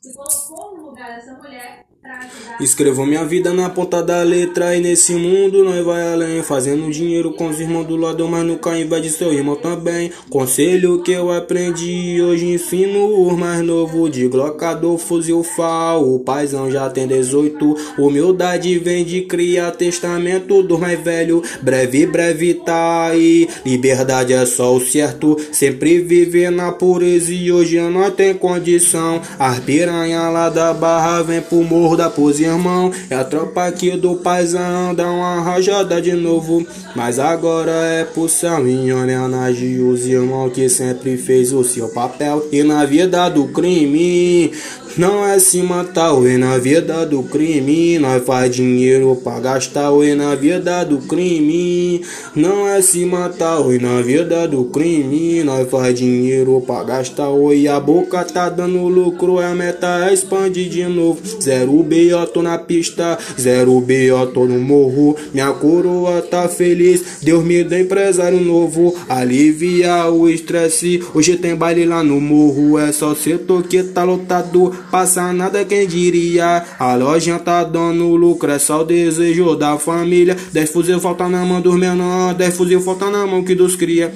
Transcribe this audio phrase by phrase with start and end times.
[0.00, 1.90] se no lugar dessa mulher.
[2.58, 7.32] Escrevo minha vida na ponta da letra e nesse mundo nós vai além Fazendo dinheiro
[7.32, 10.10] com os irmãos do lado, mas nunca invade seu irmão também.
[10.30, 16.70] Conselho que eu aprendi, hoje ensino os mais novo De glocador, fuzil, fal, o paizão
[16.70, 23.48] já tem 18 Humildade vem de criar testamento do mais velho Breve, breve tá aí,
[23.64, 29.20] liberdade é só o certo Sempre viver na pureza e hoje não tenho condição.
[29.38, 29.58] As
[29.90, 32.92] piranha lá da barra vem pro morro da pose, irmão.
[33.10, 36.64] É a tropa aqui do paizão, dá uma rajada de novo.
[36.94, 42.46] Mas agora é pro céu em homenagem os irmãos que sempre fez o seu papel.
[42.52, 44.52] E na vida do crime,
[44.96, 50.14] não é se matar, e na vida do crime, nós faz dinheiro pra gastar, e
[50.14, 52.02] na vida do crime,
[52.34, 57.68] não é se matar, e na vida do crime, nós faz dinheiro pra gastar, e
[57.68, 62.26] a boca tá dando lucro, a meta é expandir de novo, zero B.O.
[62.26, 64.26] tô na pista, zero B.O.
[64.26, 71.02] tô no morro, minha coroa tá feliz, Deus me dá empresário novo, alivia o estresse,
[71.14, 75.86] hoje tem baile lá no morro, é só setor que tá lotado, Passa nada quem
[75.86, 76.64] diria.
[76.78, 80.36] A loja tá dando lucro, é só o desejo da família.
[80.52, 84.12] Dez fuzil falta na mão dos menores, dez fuzil falta na mão que dos cria.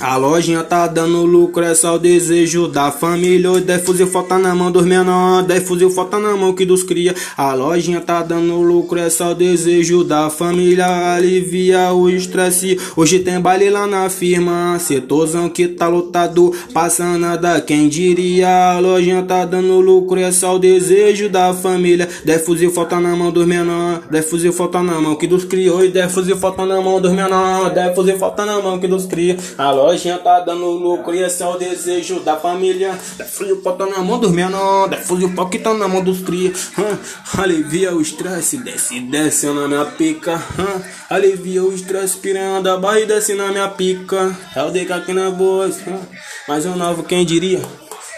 [0.00, 3.50] A lojinha tá dando lucro, é só o desejo da família.
[3.50, 6.82] Os 10 fuzil falta na mão dos menores, 10 fuzil falta na mão que dos
[6.82, 7.14] cria.
[7.36, 10.86] A lojinha tá dando lucro, é só o desejo da família.
[11.14, 12.80] Alivia o estresse.
[12.96, 16.50] Hoje tem baile lá na firma, setorzão que tá lotado.
[16.72, 18.76] Passa nada, quem diria?
[18.76, 22.08] A lojinha tá dando lucro, é só o desejo da família.
[22.24, 25.74] 10 fuzil falta na mão dos menores, 10 fuzil falta na mão que dos cria.
[25.74, 29.04] Os 10 fuzil falta na mão dos menores, 10 fuzil falta na mão que dos
[29.04, 29.36] cria.
[29.58, 32.96] A lojinha tá dando lucro e esse é o desejo da família.
[33.16, 36.02] Defuse o pau tá na mão dos menores, defuse o pau que tá na mão
[36.02, 36.52] dos cria.
[36.78, 36.96] Hum,
[37.36, 40.36] alivia o estresse, desce, desce na minha pica.
[40.36, 44.36] Hum, alivia o estresse, piranha da barra e desce na minha pica.
[44.54, 45.78] É o DK aqui na voz.
[45.86, 45.98] Hum,
[46.46, 47.60] mais um novo, quem diria?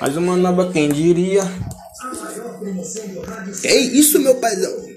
[0.00, 1.42] Mais uma nova, quem diria?
[3.64, 4.91] É isso, meu paizão.